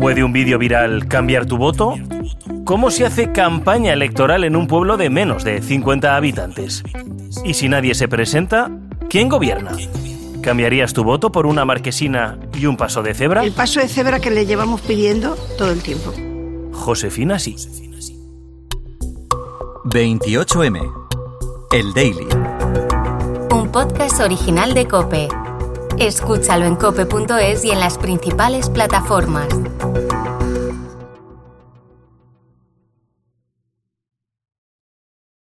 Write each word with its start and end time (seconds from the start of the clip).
¿Puede 0.00 0.22
un 0.22 0.32
vídeo 0.32 0.58
viral 0.58 1.08
cambiar 1.08 1.46
tu 1.46 1.56
voto? 1.56 1.94
¿Cómo 2.64 2.90
se 2.92 3.04
hace 3.04 3.32
campaña 3.32 3.92
electoral 3.92 4.44
en 4.44 4.54
un 4.54 4.68
pueblo 4.68 4.96
de 4.96 5.10
menos 5.10 5.42
de 5.42 5.60
50 5.60 6.14
habitantes? 6.14 6.84
¿Y 7.44 7.54
si 7.54 7.68
nadie 7.68 7.94
se 7.96 8.06
presenta, 8.06 8.70
quién 9.10 9.28
gobierna? 9.28 9.72
¿Cambiarías 10.40 10.92
tu 10.92 11.02
voto 11.02 11.32
por 11.32 11.46
una 11.46 11.64
marquesina 11.64 12.38
y 12.54 12.66
un 12.66 12.76
paso 12.76 13.02
de 13.02 13.12
cebra? 13.14 13.42
El 13.42 13.50
paso 13.50 13.80
de 13.80 13.88
cebra 13.88 14.20
que 14.20 14.30
le 14.30 14.46
llevamos 14.46 14.80
pidiendo 14.82 15.34
todo 15.56 15.72
el 15.72 15.82
tiempo. 15.82 16.12
Josefina 16.72 17.40
sí. 17.40 17.56
28M. 19.84 20.92
El 21.72 21.92
Daily. 21.92 22.28
Un 23.50 23.72
podcast 23.72 24.20
original 24.20 24.74
de 24.74 24.86
Cope. 24.86 25.28
Escúchalo 25.98 26.66
en 26.66 26.76
cope.es 26.76 27.64
y 27.64 27.70
en 27.70 27.80
las 27.80 27.98
principales 27.98 28.70
plataformas. 28.70 29.48